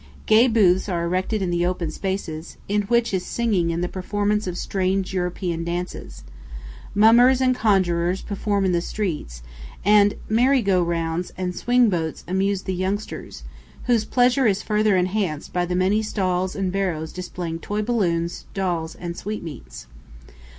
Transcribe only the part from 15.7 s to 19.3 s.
many stalls and barrows displaying toy balloons, dolls, and